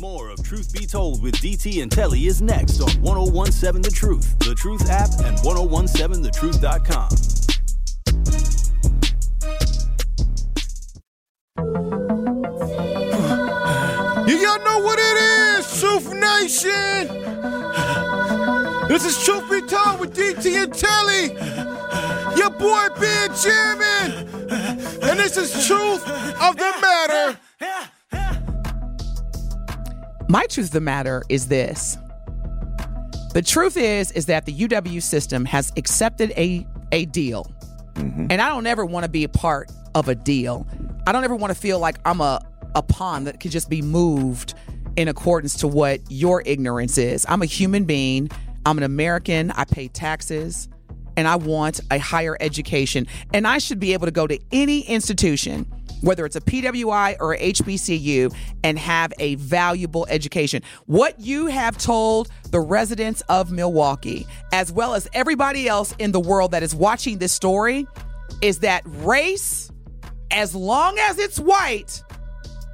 [0.00, 4.36] More of Truth Be Told with DT and Telly is next on 1017 The Truth,
[4.40, 7.10] The Truth app, and 1017thetruth.com.
[14.26, 15.16] You y'all know what it
[15.60, 17.06] is, Truth Nation.
[18.88, 21.34] This is Truth Be Told with DT and Telly.
[22.36, 24.28] Your boy Benjamin.
[25.04, 26.02] And this is Truth
[26.40, 26.63] of the
[30.34, 31.96] My truth of the matter is this.
[33.34, 37.46] The truth is is that the UW system has accepted a a deal.
[37.94, 38.26] Mm-hmm.
[38.30, 40.66] And I don't ever want to be a part of a deal.
[41.06, 42.44] I don't ever want to feel like I'm a
[42.74, 44.54] a pawn that could just be moved
[44.96, 47.24] in accordance to what your ignorance is.
[47.28, 48.28] I'm a human being.
[48.66, 49.52] I'm an American.
[49.52, 50.68] I pay taxes
[51.16, 53.06] and I want a higher education.
[53.32, 55.72] And I should be able to go to any institution,
[56.04, 60.62] whether it's a PWI or a HBCU, and have a valuable education.
[60.86, 66.20] What you have told the residents of Milwaukee, as well as everybody else in the
[66.20, 67.86] world that is watching this story,
[68.42, 69.70] is that race,
[70.30, 72.02] as long as it's white,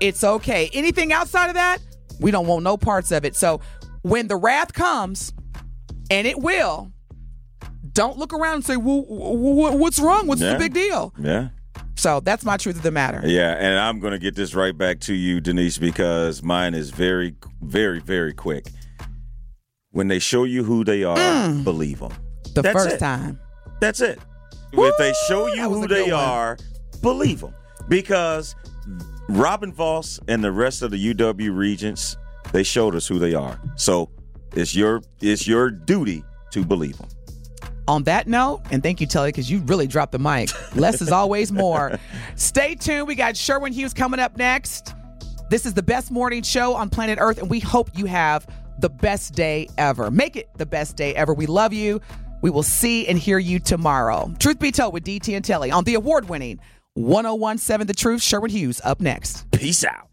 [0.00, 0.70] it's okay.
[0.72, 1.78] Anything outside of that,
[2.20, 3.36] we don't want no parts of it.
[3.36, 3.60] So
[4.02, 5.32] when the wrath comes,
[6.10, 6.92] and it will,
[7.92, 10.26] don't look around and say, well, wh- wh- what's wrong?
[10.26, 10.52] What's Yeah.
[10.54, 11.12] the big deal?
[11.20, 11.48] Yeah.
[11.98, 13.20] So that's my truth of the matter.
[13.24, 16.90] Yeah, and I'm going to get this right back to you, Denise, because mine is
[16.90, 18.68] very, very, very quick.
[19.90, 21.64] When they show you who they are, mm.
[21.64, 22.12] believe them.
[22.54, 22.98] The That's first it.
[23.00, 23.40] time.
[23.80, 24.20] That's it.
[24.72, 26.56] if they show you who they are,
[27.02, 27.54] believe them.
[27.88, 28.54] Because
[29.28, 32.16] Robin Vos and the rest of the UW regents,
[32.52, 33.60] they showed us who they are.
[33.74, 34.08] So
[34.54, 37.08] it's your it's your duty to believe them.
[37.88, 40.50] On that note, and thank you, Telly, because you really dropped the mic.
[40.76, 41.98] Less is always more.
[42.36, 43.08] Stay tuned.
[43.08, 44.94] We got Sherwin Hughes coming up next.
[45.48, 48.46] This is the best morning show on planet Earth, and we hope you have
[48.78, 50.10] the best day ever.
[50.10, 51.32] Make it the best day ever.
[51.32, 52.02] We love you.
[52.42, 54.32] We will see and hear you tomorrow.
[54.38, 56.60] Truth be told with DT and Telly on the award winning
[56.94, 58.22] 1017 The Truth.
[58.22, 59.50] Sherwin Hughes up next.
[59.50, 60.07] Peace out.